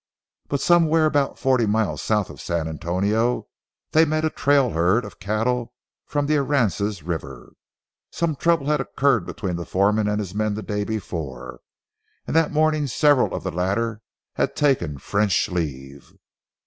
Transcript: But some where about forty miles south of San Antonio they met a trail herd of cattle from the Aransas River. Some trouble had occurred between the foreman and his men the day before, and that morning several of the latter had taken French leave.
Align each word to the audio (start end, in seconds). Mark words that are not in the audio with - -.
But 0.47 0.61
some 0.61 0.87
where 0.87 1.05
about 1.05 1.37
forty 1.37 1.67
miles 1.67 2.01
south 2.01 2.31
of 2.31 2.41
San 2.41 2.67
Antonio 2.67 3.45
they 3.91 4.03
met 4.03 4.25
a 4.25 4.31
trail 4.31 4.71
herd 4.71 5.05
of 5.05 5.19
cattle 5.19 5.75
from 6.07 6.25
the 6.25 6.37
Aransas 6.37 7.03
River. 7.03 7.53
Some 8.09 8.35
trouble 8.35 8.65
had 8.65 8.81
occurred 8.81 9.27
between 9.27 9.57
the 9.57 9.63
foreman 9.63 10.07
and 10.07 10.19
his 10.19 10.33
men 10.33 10.55
the 10.55 10.63
day 10.63 10.83
before, 10.83 11.59
and 12.25 12.35
that 12.35 12.51
morning 12.51 12.87
several 12.87 13.31
of 13.31 13.43
the 13.43 13.51
latter 13.51 14.01
had 14.33 14.55
taken 14.55 14.97
French 14.97 15.47
leave. 15.49 16.11